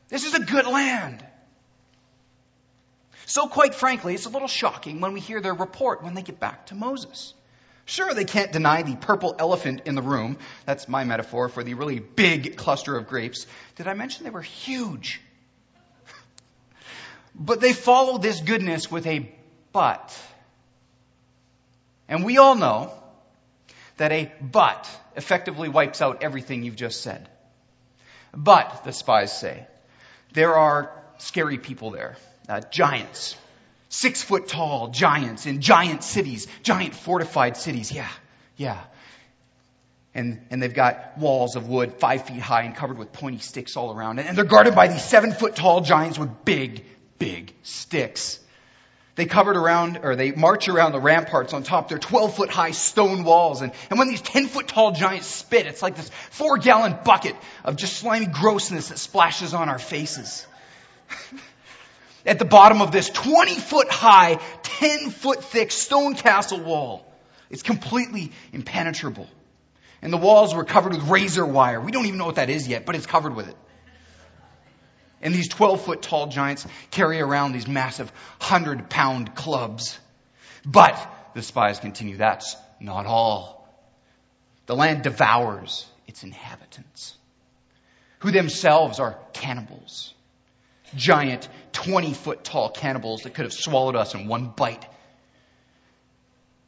This 0.10 0.26
is 0.26 0.34
a 0.34 0.40
good 0.40 0.66
land. 0.66 1.26
So, 3.26 3.48
quite 3.48 3.74
frankly, 3.74 4.14
it's 4.14 4.26
a 4.26 4.30
little 4.30 4.48
shocking 4.48 5.00
when 5.00 5.14
we 5.14 5.20
hear 5.20 5.42
their 5.42 5.54
report 5.54 6.04
when 6.04 6.14
they 6.14 6.22
get 6.22 6.40
back 6.40 6.68
to 6.68 6.76
Moses. 6.76 7.34
Sure, 7.86 8.14
they 8.14 8.26
can't 8.26 8.52
deny 8.52 8.84
the 8.84 8.96
purple 8.96 9.36
elephant 9.38 9.82
in 9.86 9.96
the 9.96 10.02
room. 10.02 10.38
That's 10.66 10.88
my 10.88 11.04
metaphor 11.04 11.50
for 11.50 11.64
the 11.64 11.74
really 11.74 12.00
big 12.00 12.56
cluster 12.56 12.96
of 12.96 13.08
grapes. 13.08 13.46
Did 13.76 13.88
I 13.88 13.94
mention 13.94 14.24
they 14.24 14.30
were 14.30 14.42
huge? 14.42 15.22
but 17.36 17.60
they 17.60 17.74
follow 17.74 18.18
this 18.18 18.40
goodness 18.40 18.90
with 18.90 19.06
a 19.08 19.30
but. 19.74 20.18
And 22.08 22.24
we 22.24 22.38
all 22.38 22.56
know 22.56 22.92
that 23.98 24.12
a 24.12 24.32
but 24.42 24.90
effectively 25.16 25.70
wipes 25.70 26.02
out 26.02 26.24
everything 26.24 26.64
you've 26.64 26.76
just 26.76 27.02
said. 27.02 27.30
But, 28.36 28.84
the 28.84 28.92
spies 28.92 29.38
say, 29.38 29.68
there 30.34 30.58
are 30.58 30.92
scary 31.20 31.58
people 31.58 31.92
there 31.92 32.18
uh, 32.50 32.62
giants, 32.72 33.38
six 33.90 34.22
foot 34.22 34.48
tall 34.48 34.90
giants 34.90 35.46
in 35.46 35.62
giant 35.62 36.04
cities, 36.04 36.48
giant 36.64 36.96
fortified 36.96 37.58
cities. 37.58 37.92
Yeah, 37.92 38.10
yeah. 38.58 38.80
And, 40.16 40.46
and 40.52 40.62
they've 40.62 40.74
got 40.74 41.18
walls 41.18 41.56
of 41.56 41.68
wood 41.68 41.96
five 41.96 42.26
feet 42.26 42.40
high 42.40 42.64
and 42.64 42.76
covered 42.76 42.98
with 42.98 43.14
pointy 43.14 43.40
sticks 43.40 43.76
all 43.76 43.96
around. 43.96 44.20
And 44.20 44.38
they're 44.38 44.46
guarded 44.46 44.76
by 44.76 44.88
these 44.88 45.04
seven 45.04 45.32
foot 45.32 45.56
tall 45.56 45.82
giants 45.82 46.20
with 46.20 46.46
big, 46.46 46.86
big 47.18 47.54
sticks. 47.64 48.40
They 49.15 49.25
covered 49.25 49.57
around, 49.57 50.00
or 50.01 50.15
they 50.15 50.31
march 50.31 50.68
around 50.68 50.92
the 50.92 51.00
ramparts 51.00 51.54
on 51.54 51.62
top. 51.62 51.88
They're 51.88 52.00
12 52.00 52.36
foot 52.36 52.50
high 52.50 52.71
stone 52.71 53.24
walls. 53.24 53.62
And, 53.62 53.71
and 53.92 54.00
when 54.00 54.07
these 54.07 54.21
10 54.21 54.48
foot 54.48 54.68
tall 54.68 54.92
giants 54.92 55.27
spit, 55.27 55.68
it's 55.68 55.83
like 55.83 55.95
this 55.95 56.10
four 56.31 56.57
gallon 56.57 56.98
bucket 57.06 57.36
of 57.63 57.75
just 57.75 57.98
slimy 57.98 58.25
grossness 58.25 58.89
that 58.89 58.98
splashes 58.98 59.54
on 59.54 59.69
our 59.69 59.77
faces. 59.77 60.48
at 62.25 62.39
the 62.39 62.45
bottom 62.45 62.81
of 62.81 62.92
this 62.92 63.10
20 63.10 63.54
foot 63.56 63.92
high, 63.92 64.39
10 64.63 65.12
foot 65.12 65.44
thick 65.44 65.71
stone 65.71 66.15
castle 66.15 66.62
wall. 66.62 67.06
It's 67.51 67.63
completely 67.63 68.31
impenetrable. 68.51 69.27
And 70.01 70.12
the 70.12 70.18
walls 70.18 70.55
were 70.55 70.65
covered 70.65 70.93
with 70.93 71.03
razor 71.03 71.46
wire. 71.46 71.79
We 71.79 71.91
don't 71.91 72.08
even 72.08 72.17
know 72.17 72.25
what 72.25 72.36
that 72.36 72.50
is 72.50 72.67
yet, 72.67 72.86
but 72.86 72.96
it's 72.96 73.05
covered 73.05 73.36
with 73.36 73.48
it. 73.48 73.55
And 75.24 75.34
these 75.34 75.48
12 75.48 75.82
foot 75.82 76.01
tall 76.03 76.27
giants 76.27 76.68
carry 76.92 77.20
around 77.20 77.53
these 77.53 77.68
massive 77.68 78.12
100 78.39 78.89
pound 78.89 79.34
clubs. 79.34 79.98
But, 80.63 80.96
the 81.34 81.42
spies 81.42 81.80
continue, 81.80 82.18
that's 82.18 82.56
not 82.80 83.08
all. 83.08 83.68
The 84.68 84.75
land 84.75 85.01
devours 85.01 85.88
its 86.06 86.24
inhabitants, 86.24 87.15
who 88.20 88.30
themselves 88.30 89.00
are 89.00 89.18
cannibals 89.34 90.13
giant, 90.96 91.48
20 91.74 92.13
foot 92.13 92.44
tall 92.44 92.70
cannibals 92.70 93.24
that 93.24 93.34
could 93.34 93.46
have 93.46 93.53
swallowed 93.53 93.96
us 93.96 94.13
in 94.15 94.27
one 94.27 94.53
bite. 94.56 94.86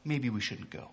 Maybe 0.04 0.30
we 0.30 0.42
shouldn't 0.42 0.70
go. 0.70 0.90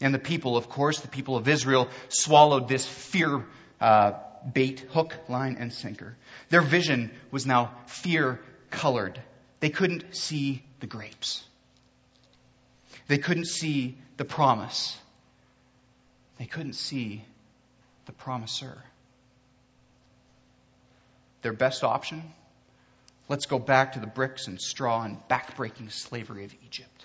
And 0.00 0.12
the 0.12 0.18
people, 0.18 0.56
of 0.56 0.68
course, 0.68 1.00
the 1.00 1.08
people 1.08 1.36
of 1.36 1.48
Israel 1.48 1.88
swallowed 2.08 2.68
this 2.68 2.84
fear 2.84 3.44
uh, 3.80 4.12
bait, 4.52 4.80
hook, 4.80 5.16
line, 5.28 5.56
and 5.58 5.72
sinker. 5.72 6.16
Their 6.50 6.62
vision 6.62 7.10
was 7.30 7.46
now 7.46 7.74
fear 7.86 8.40
colored. 8.70 9.20
They 9.60 9.70
couldn't 9.70 10.14
see 10.14 10.62
the 10.80 10.86
grapes. 10.86 11.44
They 13.08 13.18
couldn't 13.18 13.46
see 13.46 13.96
the 14.16 14.24
promise. 14.24 14.96
They 16.38 16.46
couldn't 16.46 16.74
see 16.74 17.24
the 18.06 18.12
promiser 18.12 18.82
their 21.44 21.52
best 21.52 21.84
option? 21.84 22.22
Let's 23.28 23.46
go 23.46 23.58
back 23.58 23.92
to 23.92 24.00
the 24.00 24.06
bricks 24.06 24.48
and 24.48 24.60
straw 24.60 25.04
and 25.04 25.18
backbreaking 25.28 25.92
slavery 25.92 26.44
of 26.44 26.54
Egypt. 26.66 27.04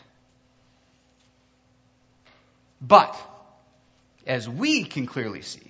But, 2.81 3.15
as 4.25 4.47
we 4.47 4.85
can 4.85 5.05
clearly 5.05 5.41
see, 5.41 5.68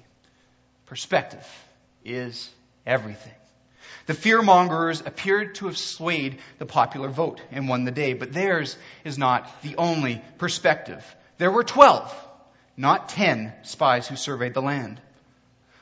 perspective 0.89 1.47
is 2.03 2.49
everything. 2.85 3.33
The 4.07 4.13
fearmongers 4.13 5.05
appeared 5.05 5.55
to 5.55 5.67
have 5.67 5.77
swayed 5.77 6.39
the 6.57 6.65
popular 6.65 7.09
vote 7.09 7.41
and 7.51 7.69
won 7.69 7.85
the 7.85 7.91
day, 7.91 8.13
but 8.13 8.33
theirs 8.33 8.75
is 9.03 9.17
not 9.17 9.61
the 9.61 9.75
only 9.77 10.19
perspective. 10.39 11.05
There 11.37 11.51
were 11.51 11.63
12, 11.63 12.13
not 12.75 13.09
10 13.09 13.53
spies 13.63 14.07
who 14.07 14.15
surveyed 14.15 14.55
the 14.55 14.63
land. 14.63 14.99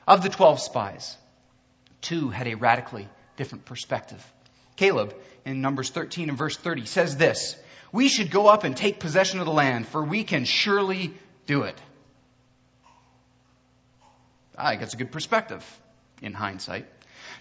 Of 0.06 0.24
the 0.24 0.30
12 0.30 0.60
spies, 0.60 1.18
two 2.02 2.30
had 2.30 2.48
a 2.48 2.56
radically 2.56 3.08
different 3.38 3.64
perspective. 3.64 4.24
Caleb, 4.76 5.16
in 5.46 5.62
Numbers 5.62 5.90
13 5.90 6.28
and 6.28 6.38
verse 6.38 6.58
30, 6.58 6.86
says 6.86 7.16
this 7.16 7.56
We 7.94 8.10
should 8.10 8.30
go 8.30 8.48
up 8.48 8.66
and 8.66 8.76
take 8.76 9.00
possession 9.00 9.40
of 9.40 9.46
the 9.46 9.54
land, 9.54 9.88
for 9.88 10.04
we 10.04 10.26
can 10.26 10.44
surely 10.44 11.14
do 11.46 11.64
it. 11.64 11.78
I 14.58 14.72
think 14.72 14.82
that's 14.82 14.94
a 14.96 14.98
good 14.98 15.12
perspective 15.12 15.64
in 16.22 16.34
hindsight. 16.34 16.88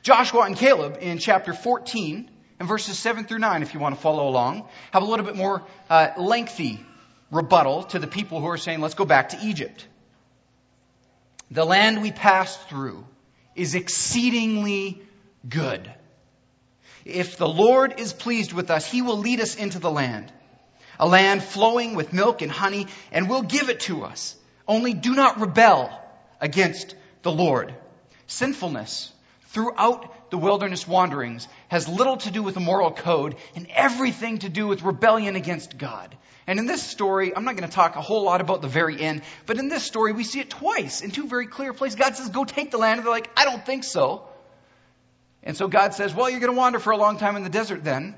Joshua 0.03 0.43
and 0.43 0.57
Caleb 0.57 0.99
in 1.01 1.19
chapter 1.19 1.55
14 1.55 2.31
and 2.59 2.69
verses 2.69 2.99
7 2.99 3.25
through 3.25 3.39
9, 3.39 3.63
if 3.63 3.75
you 3.75 3.81
want 3.81 3.95
to 3.95 4.01
follow 4.01 4.29
along, 4.29 4.69
have 4.93 5.03
a 5.03 5.07
little 5.07 5.25
bit 5.25 5.37
more 5.37 5.63
uh, 5.89 6.09
lengthy 6.19 6.85
rebuttal 7.31 7.85
to 7.85 7.99
the 7.99 8.07
people 8.07 8.41
who 8.41 8.47
are 8.49 8.59
saying, 8.59 8.81
let's 8.81 8.95
go 8.95 9.05
back 9.05 9.31
to 9.31 9.39
Egypt. 9.43 9.87
The 11.51 11.65
land 11.65 12.03
we 12.03 12.13
passed 12.13 12.69
through 12.69 13.07
is 13.55 13.75
exceedingly 13.75 15.03
good. 15.49 15.91
If 17.05 17.37
the 17.37 17.49
Lord 17.49 17.99
is 17.99 18.13
pleased 18.13 18.53
with 18.53 18.71
us, 18.71 18.91
He 18.91 19.01
will 19.01 19.19
lead 19.19 19.41
us 19.41 19.55
into 19.57 19.79
the 19.79 19.91
land, 19.91 20.33
a 20.99 21.07
land 21.07 21.43
flowing 21.43 21.95
with 21.95 22.13
milk 22.13 22.43
and 22.43 22.51
honey, 22.51 22.89
and 23.13 23.29
will 23.29 23.43
give 23.43 23.69
it 23.69 23.81
to 23.81 24.05
us. 24.05 24.37
Only 24.67 24.93
do 24.93 25.15
not 25.15 25.41
rebel 25.41 25.91
against 26.41 26.97
the 27.23 27.33
Lord. 27.33 27.75
Sinfulness 28.27 29.13
throughout 29.49 30.31
the 30.31 30.39
wilderness 30.39 30.87
wanderings 30.87 31.49
has 31.69 31.89
little 31.89 32.17
to 32.19 32.31
do 32.31 32.43
with 32.43 32.55
the 32.55 32.61
moral 32.61 32.91
code 32.91 33.37
and 33.55 33.67
everything 33.71 34.39
to 34.39 34.49
do 34.49 34.67
with 34.67 34.83
rebellion 34.83 35.37
against 35.37 35.79
God. 35.79 36.17
And 36.47 36.59
in 36.59 36.67
this 36.67 36.83
story, 36.83 37.35
I'm 37.35 37.45
not 37.45 37.57
going 37.57 37.69
to 37.69 37.75
talk 37.75 37.97
a 37.97 38.01
whole 38.01 38.23
lot 38.23 38.41
about 38.41 38.63
the 38.63 38.69
very 38.69 39.01
end, 39.01 39.23
but 39.47 39.59
in 39.59 39.69
this 39.69 39.83
story, 39.83 40.13
we 40.13 40.23
see 40.23 40.41
it 40.41 40.51
twice 40.51 41.01
in 41.01 41.11
two 41.11 41.27
very 41.27 41.47
clear 41.47 41.73
places. 41.73 41.97
God 41.97 42.17
says, 42.17 42.29
Go 42.29 42.45
take 42.45 42.71
the 42.71 42.79
land. 42.79 42.99
And 42.99 43.07
they're 43.07 43.13
like, 43.13 43.31
I 43.37 43.45
don't 43.45 43.65
think 43.65 43.83
so. 43.83 44.29
And 45.43 45.57
so 45.57 45.67
God 45.69 45.95
says, 45.95 46.15
Well, 46.15 46.31
you're 46.31 46.41
going 46.41 46.53
to 46.53 46.59
wander 46.59 46.79
for 46.79 46.93
a 46.93 46.97
long 46.97 47.19
time 47.19 47.37
in 47.37 47.43
the 47.43 47.51
desert 47.51 47.83
then. 47.83 48.15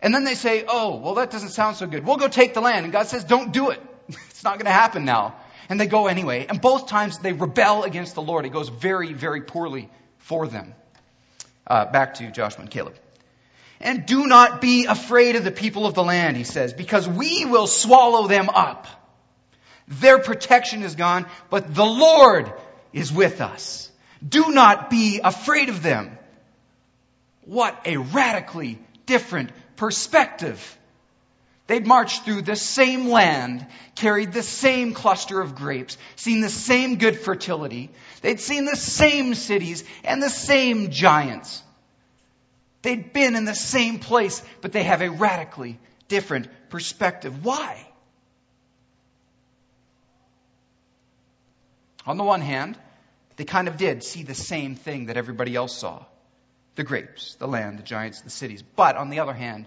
And 0.00 0.14
then 0.14 0.24
they 0.24 0.34
say, 0.34 0.64
Oh, 0.66 0.96
well, 0.96 1.14
that 1.14 1.30
doesn't 1.30 1.50
sound 1.50 1.76
so 1.76 1.86
good. 1.86 2.04
We'll 2.04 2.16
go 2.16 2.28
take 2.28 2.54
the 2.54 2.60
land. 2.60 2.84
And 2.84 2.92
God 2.92 3.06
says, 3.06 3.22
Don't 3.22 3.52
do 3.52 3.70
it. 3.70 3.80
it's 4.08 4.42
not 4.42 4.54
going 4.54 4.66
to 4.66 4.72
happen 4.72 5.04
now. 5.04 5.36
And 5.68 5.80
they 5.80 5.86
go 5.86 6.06
anyway. 6.06 6.46
And 6.48 6.60
both 6.60 6.88
times 6.88 7.18
they 7.18 7.32
rebel 7.32 7.84
against 7.84 8.14
the 8.14 8.22
Lord. 8.22 8.46
It 8.46 8.50
goes 8.50 8.68
very, 8.68 9.12
very 9.12 9.42
poorly 9.42 9.90
for 10.18 10.46
them. 10.46 10.74
Uh, 11.66 11.86
back 11.86 12.14
to 12.14 12.30
Joshua 12.30 12.62
and 12.62 12.70
Caleb. 12.70 12.94
And 13.80 14.06
do 14.06 14.26
not 14.26 14.60
be 14.60 14.86
afraid 14.86 15.36
of 15.36 15.44
the 15.44 15.50
people 15.50 15.86
of 15.86 15.94
the 15.94 16.02
land, 16.02 16.36
he 16.36 16.44
says, 16.44 16.72
because 16.72 17.08
we 17.08 17.44
will 17.44 17.66
swallow 17.66 18.26
them 18.26 18.48
up. 18.48 18.86
Their 19.86 20.18
protection 20.18 20.82
is 20.82 20.94
gone, 20.94 21.26
but 21.50 21.74
the 21.74 21.84
Lord 21.84 22.52
is 22.92 23.12
with 23.12 23.40
us. 23.40 23.90
Do 24.26 24.50
not 24.50 24.90
be 24.90 25.20
afraid 25.22 25.68
of 25.68 25.82
them. 25.82 26.18
What 27.44 27.80
a 27.86 27.96
radically 27.96 28.78
different 29.06 29.50
perspective. 29.76 30.77
They'd 31.68 31.86
marched 31.86 32.24
through 32.24 32.42
the 32.42 32.56
same 32.56 33.08
land, 33.08 33.66
carried 33.94 34.32
the 34.32 34.42
same 34.42 34.94
cluster 34.94 35.38
of 35.38 35.54
grapes, 35.54 35.98
seen 36.16 36.40
the 36.40 36.48
same 36.48 36.96
good 36.96 37.20
fertility. 37.20 37.90
They'd 38.22 38.40
seen 38.40 38.64
the 38.64 38.74
same 38.74 39.34
cities 39.34 39.84
and 40.02 40.22
the 40.22 40.30
same 40.30 40.90
giants. 40.90 41.62
They'd 42.80 43.12
been 43.12 43.36
in 43.36 43.44
the 43.44 43.54
same 43.54 43.98
place, 43.98 44.42
but 44.62 44.72
they 44.72 44.84
have 44.84 45.02
a 45.02 45.10
radically 45.10 45.78
different 46.08 46.48
perspective. 46.70 47.44
Why? 47.44 47.86
On 52.06 52.16
the 52.16 52.24
one 52.24 52.40
hand, 52.40 52.78
they 53.36 53.44
kind 53.44 53.68
of 53.68 53.76
did 53.76 54.02
see 54.02 54.22
the 54.22 54.34
same 54.34 54.74
thing 54.74 55.06
that 55.06 55.18
everybody 55.18 55.54
else 55.54 55.76
saw 55.76 56.02
the 56.76 56.84
grapes, 56.84 57.34
the 57.34 57.46
land, 57.46 57.78
the 57.78 57.82
giants, 57.82 58.22
the 58.22 58.30
cities. 58.30 58.62
But 58.62 58.96
on 58.96 59.10
the 59.10 59.20
other 59.20 59.34
hand, 59.34 59.66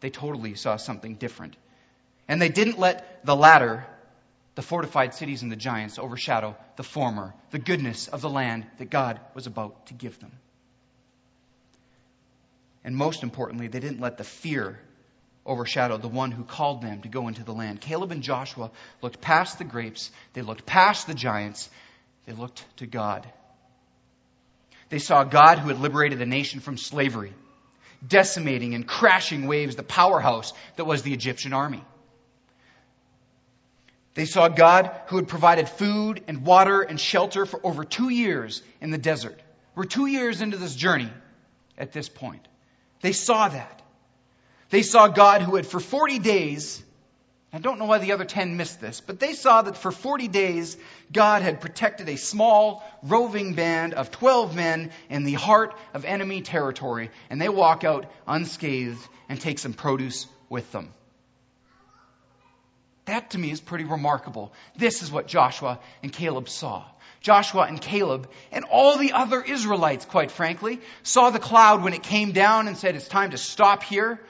they 0.00 0.10
totally 0.10 0.54
saw 0.54 0.76
something 0.76 1.14
different. 1.14 1.56
And 2.28 2.40
they 2.40 2.48
didn't 2.48 2.78
let 2.78 3.24
the 3.24 3.36
latter, 3.36 3.86
the 4.54 4.62
fortified 4.62 5.14
cities 5.14 5.42
and 5.42 5.50
the 5.50 5.56
giants, 5.56 5.98
overshadow 5.98 6.56
the 6.76 6.82
former, 6.82 7.34
the 7.50 7.58
goodness 7.58 8.08
of 8.08 8.20
the 8.20 8.30
land 8.30 8.66
that 8.78 8.90
God 8.90 9.20
was 9.34 9.46
about 9.46 9.86
to 9.86 9.94
give 9.94 10.18
them. 10.18 10.32
And 12.84 12.96
most 12.96 13.22
importantly, 13.22 13.68
they 13.68 13.80
didn't 13.80 14.00
let 14.00 14.16
the 14.16 14.24
fear 14.24 14.78
overshadow 15.44 15.96
the 15.96 16.08
one 16.08 16.32
who 16.32 16.44
called 16.44 16.82
them 16.82 17.02
to 17.02 17.08
go 17.08 17.28
into 17.28 17.44
the 17.44 17.52
land. 17.52 17.80
Caleb 17.80 18.12
and 18.12 18.22
Joshua 18.22 18.70
looked 19.00 19.20
past 19.20 19.58
the 19.58 19.64
grapes, 19.64 20.10
they 20.34 20.42
looked 20.42 20.66
past 20.66 21.06
the 21.06 21.14
giants, 21.14 21.70
they 22.26 22.32
looked 22.32 22.64
to 22.78 22.86
God. 22.86 23.26
They 24.88 24.98
saw 24.98 25.24
God 25.24 25.58
who 25.58 25.68
had 25.68 25.80
liberated 25.80 26.18
the 26.18 26.26
nation 26.26 26.60
from 26.60 26.76
slavery, 26.76 27.32
decimating 28.06 28.74
and 28.74 28.86
crashing 28.86 29.46
waves 29.46 29.76
the 29.76 29.82
powerhouse 29.82 30.52
that 30.76 30.84
was 30.84 31.02
the 31.02 31.12
Egyptian 31.12 31.52
army. 31.52 31.84
They 34.14 34.24
saw 34.24 34.48
God 34.48 34.90
who 35.08 35.16
had 35.16 35.28
provided 35.28 35.68
food 35.68 36.22
and 36.26 36.44
water 36.44 36.80
and 36.80 36.98
shelter 36.98 37.44
for 37.44 37.60
over 37.62 37.84
two 37.84 38.08
years 38.08 38.62
in 38.80 38.90
the 38.90 38.98
desert. 38.98 39.38
We're 39.74 39.84
two 39.84 40.06
years 40.06 40.40
into 40.40 40.56
this 40.56 40.74
journey 40.74 41.10
at 41.76 41.92
this 41.92 42.08
point. 42.08 42.46
They 43.02 43.12
saw 43.12 43.48
that. 43.48 43.82
They 44.70 44.82
saw 44.82 45.08
God 45.08 45.42
who 45.42 45.56
had 45.56 45.66
for 45.66 45.80
40 45.80 46.18
days, 46.18 46.82
I 47.52 47.58
don't 47.58 47.78
know 47.78 47.86
why 47.86 47.98
the 47.98 48.12
other 48.12 48.24
10 48.24 48.56
missed 48.56 48.80
this, 48.80 49.00
but 49.00 49.20
they 49.20 49.32
saw 49.32 49.62
that 49.62 49.76
for 49.76 49.92
40 49.92 50.28
days, 50.28 50.76
God 51.12 51.42
had 51.42 51.60
protected 51.60 52.08
a 52.08 52.16
small, 52.16 52.82
roving 53.02 53.54
band 53.54 53.94
of 53.94 54.10
12 54.10 54.54
men 54.54 54.90
in 55.08 55.24
the 55.24 55.34
heart 55.34 55.74
of 55.94 56.04
enemy 56.04 56.42
territory, 56.42 57.10
and 57.30 57.40
they 57.40 57.48
walk 57.48 57.84
out 57.84 58.10
unscathed 58.26 59.06
and 59.28 59.40
take 59.40 59.58
some 59.58 59.72
produce 59.72 60.26
with 60.48 60.70
them. 60.72 60.92
That 63.06 63.30
to 63.30 63.38
me 63.38 63.52
is 63.52 63.60
pretty 63.60 63.84
remarkable. 63.84 64.52
This 64.76 65.02
is 65.02 65.12
what 65.12 65.28
Joshua 65.28 65.78
and 66.02 66.12
Caleb 66.12 66.48
saw. 66.48 66.84
Joshua 67.20 67.62
and 67.62 67.80
Caleb 67.80 68.28
and 68.50 68.64
all 68.64 68.98
the 68.98 69.12
other 69.12 69.40
Israelites, 69.40 70.04
quite 70.04 70.32
frankly, 70.32 70.80
saw 71.04 71.30
the 71.30 71.38
cloud 71.38 71.82
when 71.82 71.94
it 71.94 72.02
came 72.02 72.32
down 72.32 72.66
and 72.66 72.76
said, 72.76 72.96
it's 72.96 73.08
time 73.08 73.30
to 73.30 73.38
stop 73.38 73.84
here. 73.84 74.20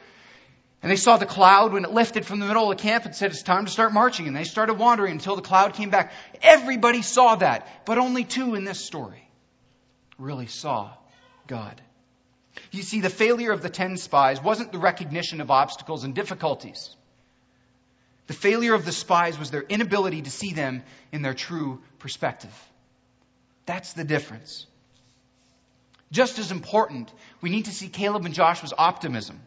And 0.86 0.90
they 0.92 0.96
saw 0.96 1.16
the 1.16 1.26
cloud 1.26 1.72
when 1.72 1.84
it 1.84 1.90
lifted 1.90 2.24
from 2.24 2.38
the 2.38 2.46
middle 2.46 2.70
of 2.70 2.78
the 2.78 2.80
camp 2.80 3.06
and 3.06 3.12
said, 3.12 3.32
it's 3.32 3.42
time 3.42 3.64
to 3.64 3.72
start 3.72 3.92
marching. 3.92 4.28
And 4.28 4.36
they 4.36 4.44
started 4.44 4.74
wandering 4.74 5.10
until 5.10 5.34
the 5.34 5.42
cloud 5.42 5.74
came 5.74 5.90
back. 5.90 6.12
Everybody 6.40 7.02
saw 7.02 7.34
that, 7.34 7.66
but 7.84 7.98
only 7.98 8.22
two 8.22 8.54
in 8.54 8.62
this 8.62 8.78
story 8.78 9.28
really 10.16 10.46
saw 10.46 10.92
God. 11.48 11.82
You 12.70 12.84
see, 12.84 13.00
the 13.00 13.10
failure 13.10 13.50
of 13.50 13.62
the 13.62 13.68
ten 13.68 13.96
spies 13.96 14.40
wasn't 14.40 14.70
the 14.70 14.78
recognition 14.78 15.40
of 15.40 15.50
obstacles 15.50 16.04
and 16.04 16.14
difficulties. 16.14 16.94
The 18.28 18.34
failure 18.34 18.74
of 18.74 18.84
the 18.84 18.92
spies 18.92 19.40
was 19.40 19.50
their 19.50 19.62
inability 19.62 20.22
to 20.22 20.30
see 20.30 20.52
them 20.52 20.84
in 21.10 21.20
their 21.20 21.34
true 21.34 21.82
perspective. 21.98 22.56
That's 23.64 23.94
the 23.94 24.04
difference. 24.04 24.68
Just 26.12 26.38
as 26.38 26.52
important, 26.52 27.12
we 27.40 27.50
need 27.50 27.64
to 27.64 27.72
see 27.72 27.88
Caleb 27.88 28.24
and 28.24 28.32
Joshua's 28.32 28.72
optimism, 28.78 29.40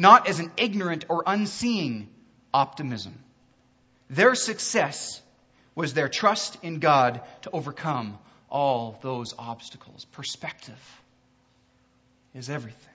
not 0.00 0.26
as 0.26 0.40
an 0.40 0.50
ignorant 0.56 1.04
or 1.10 1.22
unseeing 1.26 2.08
optimism. 2.54 3.22
Their 4.08 4.34
success 4.34 5.20
was 5.74 5.92
their 5.92 6.08
trust 6.08 6.56
in 6.62 6.78
God 6.78 7.20
to 7.42 7.50
overcome 7.50 8.18
all 8.48 8.98
those 9.02 9.34
obstacles. 9.38 10.06
Perspective 10.06 11.02
is 12.34 12.48
everything. 12.48 12.94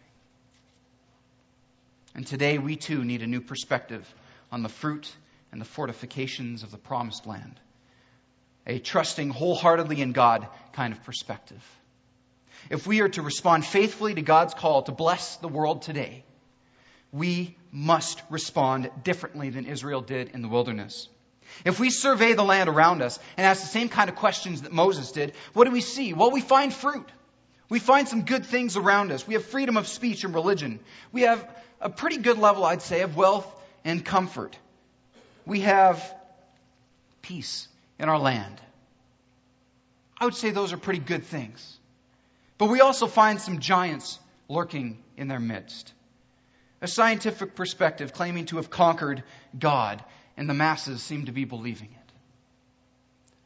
And 2.16 2.26
today 2.26 2.58
we 2.58 2.76
too 2.76 3.04
need 3.04 3.22
a 3.22 3.28
new 3.28 3.42
perspective 3.42 4.12
on 4.52 4.64
the 4.64 4.70
fruit 4.70 5.16
and 5.52 5.62
the 5.62 5.66
fortifications 5.66 6.64
of 6.64 6.72
the 6.72 6.80
promised 6.80 7.28
land 7.28 7.60
a 8.66 8.80
trusting 8.80 9.30
wholeheartedly 9.30 10.02
in 10.02 10.12
God 10.12 10.48
kind 10.74 10.92
of 10.92 11.04
perspective. 11.04 11.64
If 12.72 12.88
we 12.88 13.02
are 13.02 13.10
to 13.10 13.22
respond 13.22 13.64
faithfully 13.64 14.16
to 14.16 14.24
God's 14.24 14.56
call 14.56 14.82
to 14.84 14.92
bless 14.92 15.36
the 15.36 15.48
world 15.48 15.84
today, 15.84 16.24
we 17.16 17.56
must 17.72 18.22
respond 18.30 18.92
differently 19.04 19.50
than 19.50 19.66
Israel 19.66 20.02
did 20.02 20.30
in 20.34 20.42
the 20.42 20.50
wilderness. 20.50 21.08
If 21.64 21.80
we 21.80 21.90
survey 21.90 22.34
the 22.34 22.44
land 22.44 22.68
around 22.68 23.02
us 23.02 23.20
and 23.38 23.46
ask 23.46 23.62
the 23.62 23.68
same 23.68 23.88
kind 23.88 24.10
of 24.10 24.18
questions 24.18 24.64
that 24.64 24.74
Moses 24.74 25.12
did, 25.14 25.34
what 25.54 25.64
do 25.64 25.72
we 25.72 25.82
see? 25.82 26.14
Well, 26.14 26.32
we 26.32 26.42
find 26.42 26.74
fruit. 26.74 27.08
We 27.70 27.80
find 27.80 28.08
some 28.08 28.24
good 28.24 28.46
things 28.46 28.76
around 28.76 29.12
us. 29.12 29.26
We 29.26 29.36
have 29.36 29.46
freedom 29.46 29.78
of 29.78 29.88
speech 29.88 30.26
and 30.26 30.34
religion. 30.34 30.80
We 31.14 31.22
have 31.22 31.48
a 31.80 31.90
pretty 31.90 32.18
good 32.18 32.38
level, 32.38 32.66
I'd 32.66 32.82
say, 32.82 33.02
of 33.02 33.16
wealth 33.16 33.48
and 33.86 34.04
comfort. 34.04 34.58
We 35.46 35.62
have 35.62 36.14
peace 37.22 37.68
in 37.98 38.10
our 38.10 38.20
land. 38.20 38.60
I 40.20 40.26
would 40.26 40.36
say 40.36 40.52
those 40.52 40.74
are 40.74 40.78
pretty 40.78 41.00
good 41.00 41.24
things. 41.24 41.78
But 42.58 42.68
we 42.68 42.82
also 42.82 43.08
find 43.08 43.40
some 43.40 43.60
giants 43.60 44.20
lurking 44.50 45.02
in 45.16 45.28
their 45.28 45.40
midst. 45.40 45.94
A 46.86 46.88
scientific 46.88 47.56
perspective 47.56 48.14
claiming 48.14 48.46
to 48.46 48.58
have 48.58 48.70
conquered 48.70 49.24
God, 49.58 50.04
and 50.38 50.48
the 50.48 50.54
masses 50.54 51.02
seem 51.02 51.26
to 51.26 51.32
be 51.32 51.44
believing 51.44 51.90
it. 51.92 52.12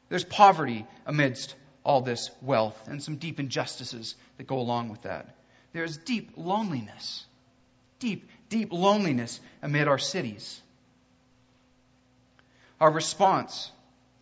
There's 0.10 0.26
poverty 0.26 0.86
amidst 1.06 1.56
all 1.86 2.02
this 2.02 2.32
wealth 2.42 2.78
and 2.90 3.02
some 3.02 3.16
deep 3.16 3.40
injustices 3.40 4.16
that 4.36 4.46
go 4.46 4.60
along 4.60 4.90
with 4.90 5.04
that. 5.04 5.38
There's 5.72 5.96
deep 5.96 6.32
loneliness, 6.36 7.26
deep 8.00 8.30
deep 8.50 8.74
loneliness 8.74 9.40
amid 9.62 9.88
our 9.88 10.00
cities. 10.00 10.62
Our 12.82 12.92
response 12.92 13.72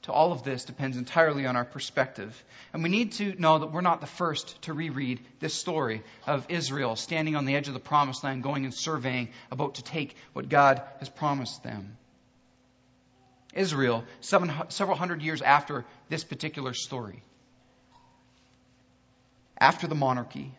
to 0.07 0.13
all 0.13 0.31
of 0.31 0.41
this 0.41 0.63
depends 0.63 0.95
entirely 0.95 1.45
on 1.45 1.57
our 1.57 1.65
perspective. 1.65 2.43
And 2.71 2.81
we 2.81 2.87
need 2.87 3.11
to 3.13 3.35
know 3.39 3.59
that 3.59 3.73
we're 3.73 3.81
not 3.81 3.99
the 3.99 4.07
first 4.07 4.61
to 4.63 4.73
reread 4.73 5.19
this 5.41 5.53
story 5.53 6.01
of 6.25 6.45
Israel 6.47 6.95
standing 6.95 7.35
on 7.35 7.43
the 7.43 7.57
edge 7.57 7.67
of 7.67 7.73
the 7.73 7.79
promised 7.81 8.23
land, 8.23 8.41
going 8.41 8.63
and 8.63 8.73
surveying, 8.73 9.27
about 9.51 9.75
to 9.75 9.83
take 9.83 10.15
what 10.31 10.47
God 10.47 10.81
has 10.99 11.09
promised 11.09 11.61
them. 11.61 11.97
Israel, 13.53 14.05
seven, 14.21 14.49
several 14.69 14.95
hundred 14.95 15.21
years 15.21 15.41
after 15.41 15.83
this 16.07 16.23
particular 16.23 16.73
story, 16.73 17.21
after 19.59 19.87
the 19.87 19.95
monarchy, 19.95 20.53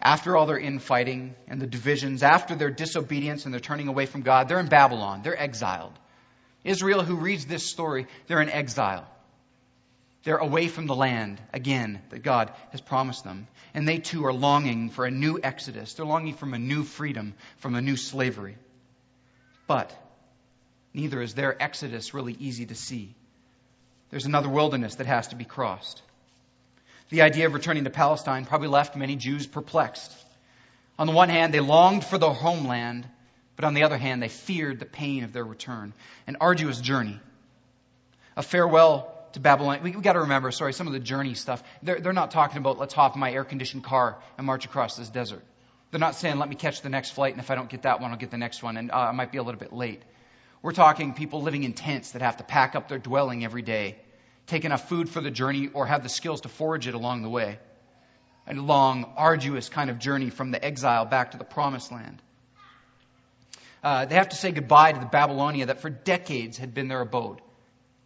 after 0.00 0.38
all 0.38 0.46
their 0.46 0.58
infighting 0.58 1.34
and 1.48 1.60
the 1.60 1.66
divisions, 1.66 2.22
after 2.22 2.54
their 2.54 2.70
disobedience 2.70 3.44
and 3.44 3.52
their 3.52 3.60
turning 3.60 3.88
away 3.88 4.06
from 4.06 4.22
God, 4.22 4.48
they're 4.48 4.60
in 4.60 4.68
Babylon. 4.68 5.20
They're 5.22 5.38
exiled. 5.38 5.92
Israel, 6.68 7.02
who 7.02 7.16
reads 7.16 7.46
this 7.46 7.64
story, 7.64 8.06
they're 8.26 8.42
in 8.42 8.50
exile. 8.50 9.08
They're 10.24 10.36
away 10.36 10.68
from 10.68 10.86
the 10.86 10.94
land, 10.94 11.40
again, 11.52 12.02
that 12.10 12.22
God 12.22 12.52
has 12.72 12.80
promised 12.80 13.24
them. 13.24 13.46
And 13.72 13.88
they 13.88 13.98
too 13.98 14.26
are 14.26 14.32
longing 14.32 14.90
for 14.90 15.06
a 15.06 15.10
new 15.10 15.38
exodus. 15.42 15.94
They're 15.94 16.04
longing 16.04 16.34
for 16.34 16.46
a 16.46 16.58
new 16.58 16.82
freedom, 16.82 17.34
from 17.58 17.74
a 17.74 17.80
new 17.80 17.96
slavery. 17.96 18.56
But 19.66 19.90
neither 20.92 21.22
is 21.22 21.34
their 21.34 21.60
exodus 21.62 22.12
really 22.12 22.36
easy 22.38 22.66
to 22.66 22.74
see. 22.74 23.14
There's 24.10 24.26
another 24.26 24.48
wilderness 24.48 24.96
that 24.96 25.06
has 25.06 25.28
to 25.28 25.36
be 25.36 25.44
crossed. 25.44 26.02
The 27.10 27.22
idea 27.22 27.46
of 27.46 27.54
returning 27.54 27.84
to 27.84 27.90
Palestine 27.90 28.44
probably 28.44 28.68
left 28.68 28.96
many 28.96 29.16
Jews 29.16 29.46
perplexed. 29.46 30.12
On 30.98 31.06
the 31.06 31.12
one 31.14 31.30
hand, 31.30 31.54
they 31.54 31.60
longed 31.60 32.04
for 32.04 32.18
their 32.18 32.30
homeland, 32.30 33.08
but 33.58 33.64
on 33.64 33.74
the 33.74 33.82
other 33.82 33.98
hand, 33.98 34.22
they 34.22 34.28
feared 34.28 34.78
the 34.78 34.86
pain 34.86 35.24
of 35.24 35.32
their 35.32 35.42
return. 35.42 35.92
An 36.28 36.36
arduous 36.40 36.80
journey. 36.80 37.18
A 38.36 38.42
farewell 38.42 39.12
to 39.32 39.40
Babylon. 39.40 39.80
We, 39.82 39.96
we 39.96 40.00
got 40.00 40.12
to 40.12 40.20
remember, 40.20 40.52
sorry, 40.52 40.72
some 40.72 40.86
of 40.86 40.92
the 40.92 41.00
journey 41.00 41.34
stuff. 41.34 41.64
They're, 41.82 41.98
they're 41.98 42.12
not 42.12 42.30
talking 42.30 42.58
about 42.58 42.78
let's 42.78 42.94
hop 42.94 43.16
in 43.16 43.20
my 43.20 43.32
air 43.32 43.42
conditioned 43.42 43.82
car 43.82 44.16
and 44.36 44.46
march 44.46 44.64
across 44.64 44.96
this 44.96 45.08
desert. 45.08 45.42
They're 45.90 45.98
not 45.98 46.14
saying 46.14 46.38
let 46.38 46.48
me 46.48 46.54
catch 46.54 46.82
the 46.82 46.88
next 46.88 47.10
flight, 47.10 47.32
and 47.32 47.42
if 47.42 47.50
I 47.50 47.56
don't 47.56 47.68
get 47.68 47.82
that 47.82 48.00
one, 48.00 48.12
I'll 48.12 48.16
get 48.16 48.30
the 48.30 48.38
next 48.38 48.62
one, 48.62 48.76
and 48.76 48.92
uh, 48.92 48.94
I 48.94 49.10
might 49.10 49.32
be 49.32 49.38
a 49.38 49.42
little 49.42 49.58
bit 49.58 49.72
late. 49.72 50.02
We're 50.62 50.70
talking 50.70 51.12
people 51.14 51.42
living 51.42 51.64
in 51.64 51.72
tents 51.72 52.12
that 52.12 52.22
have 52.22 52.36
to 52.36 52.44
pack 52.44 52.76
up 52.76 52.86
their 52.86 53.00
dwelling 53.00 53.44
every 53.44 53.62
day, 53.62 53.96
take 54.46 54.66
enough 54.66 54.88
food 54.88 55.08
for 55.08 55.20
the 55.20 55.32
journey, 55.32 55.68
or 55.74 55.84
have 55.84 56.04
the 56.04 56.08
skills 56.08 56.42
to 56.42 56.48
forage 56.48 56.86
it 56.86 56.94
along 56.94 57.22
the 57.22 57.28
way. 57.28 57.58
A 58.46 58.54
long, 58.54 59.14
arduous 59.16 59.68
kind 59.68 59.90
of 59.90 59.98
journey 59.98 60.30
from 60.30 60.52
the 60.52 60.64
exile 60.64 61.06
back 61.06 61.32
to 61.32 61.38
the 61.38 61.44
promised 61.44 61.90
land. 61.90 62.22
Uh, 63.82 64.04
they 64.04 64.16
have 64.16 64.30
to 64.30 64.36
say 64.36 64.50
goodbye 64.50 64.92
to 64.92 65.00
the 65.00 65.06
Babylonia 65.06 65.66
that 65.66 65.80
for 65.80 65.90
decades 65.90 66.58
had 66.58 66.74
been 66.74 66.88
their 66.88 67.00
abode. 67.00 67.40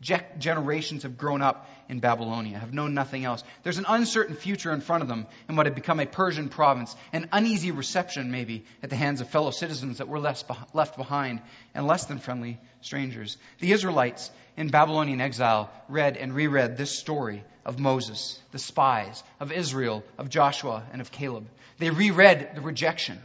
Je- 0.02 0.20
generations 0.38 1.04
have 1.04 1.16
grown 1.16 1.42
up 1.42 1.70
in 1.88 2.00
Babylonia, 2.00 2.58
have 2.58 2.74
known 2.74 2.92
nothing 2.92 3.24
else. 3.24 3.44
There's 3.62 3.78
an 3.78 3.86
uncertain 3.88 4.34
future 4.34 4.72
in 4.72 4.80
front 4.80 5.02
of 5.02 5.08
them 5.08 5.28
in 5.48 5.54
what 5.54 5.66
had 5.66 5.76
become 5.76 6.00
a 6.00 6.06
Persian 6.06 6.48
province, 6.48 6.94
an 7.12 7.28
uneasy 7.30 7.70
reception, 7.70 8.32
maybe, 8.32 8.64
at 8.82 8.90
the 8.90 8.96
hands 8.96 9.20
of 9.20 9.28
fellow 9.28 9.52
citizens 9.52 9.98
that 9.98 10.08
were 10.08 10.18
left 10.18 10.96
behind, 10.96 11.40
and 11.72 11.86
less 11.86 12.06
than 12.06 12.18
friendly 12.18 12.58
strangers. 12.80 13.38
The 13.60 13.70
Israelites 13.70 14.32
in 14.56 14.68
Babylonian 14.68 15.20
exile 15.20 15.70
read 15.88 16.16
and 16.16 16.34
reread 16.34 16.76
this 16.76 16.98
story 16.98 17.44
of 17.64 17.78
Moses, 17.78 18.40
the 18.50 18.58
spies, 18.58 19.22
of 19.38 19.52
Israel, 19.52 20.02
of 20.18 20.28
Joshua, 20.28 20.82
and 20.92 21.00
of 21.00 21.12
Caleb. 21.12 21.48
They 21.78 21.90
reread 21.90 22.56
the 22.56 22.60
rejection 22.60 23.20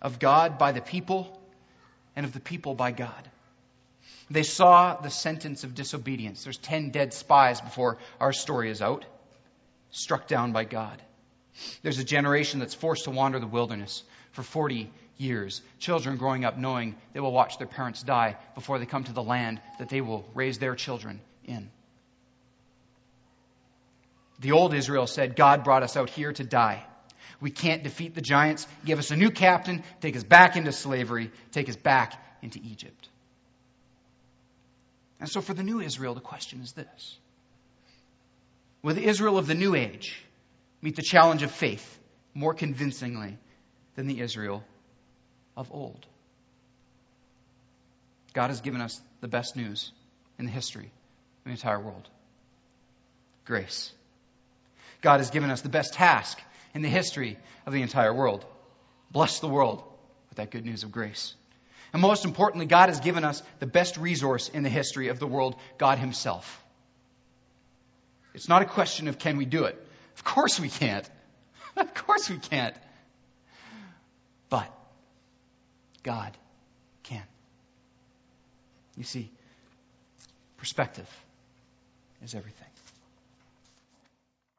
of 0.00 0.18
God 0.18 0.58
by 0.58 0.72
the 0.72 0.80
people 0.80 1.38
and 2.16 2.26
of 2.26 2.32
the 2.32 2.40
people 2.40 2.74
by 2.74 2.92
God. 2.92 3.30
They 4.30 4.42
saw 4.42 4.96
the 4.96 5.10
sentence 5.10 5.64
of 5.64 5.74
disobedience. 5.74 6.44
There's 6.44 6.58
10 6.58 6.90
dead 6.90 7.12
spies 7.12 7.60
before 7.60 7.98
our 8.20 8.32
story 8.32 8.70
is 8.70 8.80
out, 8.80 9.04
struck 9.90 10.26
down 10.26 10.52
by 10.52 10.64
God. 10.64 11.00
There's 11.82 11.98
a 11.98 12.04
generation 12.04 12.60
that's 12.60 12.74
forced 12.74 13.04
to 13.04 13.10
wander 13.10 13.38
the 13.38 13.46
wilderness 13.46 14.02
for 14.32 14.42
40 14.42 14.90
years. 15.18 15.60
Children 15.78 16.16
growing 16.16 16.44
up 16.44 16.56
knowing 16.56 16.96
they 17.12 17.20
will 17.20 17.32
watch 17.32 17.58
their 17.58 17.66
parents 17.66 18.02
die 18.02 18.36
before 18.54 18.78
they 18.78 18.86
come 18.86 19.04
to 19.04 19.12
the 19.12 19.22
land 19.22 19.60
that 19.78 19.88
they 19.88 20.00
will 20.00 20.24
raise 20.34 20.58
their 20.58 20.74
children 20.74 21.20
in. 21.44 21.70
The 24.40 24.52
old 24.52 24.74
Israel 24.74 25.06
said, 25.06 25.36
God 25.36 25.62
brought 25.62 25.82
us 25.82 25.96
out 25.96 26.10
here 26.10 26.32
to 26.32 26.44
die. 26.44 26.84
We 27.40 27.50
can't 27.50 27.82
defeat 27.82 28.14
the 28.14 28.20
giants. 28.20 28.66
Give 28.84 28.98
us 28.98 29.10
a 29.10 29.16
new 29.16 29.30
captain, 29.30 29.82
take 30.00 30.16
us 30.16 30.24
back 30.24 30.56
into 30.56 30.72
slavery, 30.72 31.30
take 31.52 31.68
us 31.68 31.76
back 31.76 32.14
into 32.42 32.60
Egypt. 32.62 33.08
And 35.20 35.28
so 35.28 35.40
for 35.40 35.54
the 35.54 35.62
new 35.62 35.80
Israel, 35.80 36.14
the 36.14 36.20
question 36.20 36.60
is 36.62 36.72
this 36.72 37.18
Will 38.82 38.94
the 38.94 39.04
Israel 39.04 39.38
of 39.38 39.46
the 39.46 39.54
new 39.54 39.74
age 39.74 40.20
meet 40.80 40.96
the 40.96 41.02
challenge 41.02 41.42
of 41.42 41.50
faith 41.50 41.98
more 42.34 42.54
convincingly 42.54 43.38
than 43.94 44.06
the 44.06 44.20
Israel 44.20 44.64
of 45.56 45.70
old? 45.72 46.06
God 48.32 48.48
has 48.48 48.60
given 48.60 48.80
us 48.80 49.00
the 49.20 49.28
best 49.28 49.56
news 49.56 49.92
in 50.38 50.46
the 50.46 50.50
history 50.50 50.86
of 50.86 51.44
the 51.44 51.50
entire 51.50 51.78
world 51.78 52.08
grace. 53.44 53.92
God 55.00 55.18
has 55.18 55.30
given 55.30 55.50
us 55.50 55.62
the 55.62 55.68
best 55.68 55.94
task 55.94 56.40
in 56.74 56.82
the 56.82 56.88
history 56.88 57.38
of 57.66 57.72
the 57.72 57.82
entire 57.82 58.12
world. 58.12 58.44
Bless 59.10 59.40
the 59.40 59.48
world 59.48 59.82
with 60.28 60.38
that 60.38 60.50
good 60.50 60.64
news 60.64 60.82
of 60.82 60.92
grace. 60.92 61.34
And 61.92 62.00
most 62.00 62.24
importantly, 62.24 62.66
God 62.66 62.88
has 62.88 63.00
given 63.00 63.24
us 63.24 63.42
the 63.58 63.66
best 63.66 63.98
resource 63.98 64.48
in 64.48 64.62
the 64.62 64.70
history 64.70 65.08
of 65.08 65.18
the 65.18 65.26
world 65.26 65.56
God 65.76 65.98
Himself. 65.98 66.62
It's 68.34 68.48
not 68.48 68.62
a 68.62 68.64
question 68.64 69.08
of 69.08 69.18
can 69.18 69.36
we 69.36 69.44
do 69.44 69.64
it? 69.64 69.78
Of 70.16 70.24
course 70.24 70.58
we 70.58 70.68
can't. 70.68 71.08
of 71.76 71.92
course 71.94 72.30
we 72.30 72.38
can't. 72.38 72.74
But 74.48 74.72
God 76.02 76.36
can. 77.02 77.22
You 78.96 79.04
see, 79.04 79.30
perspective 80.56 81.08
is 82.22 82.34
everything. 82.34 82.68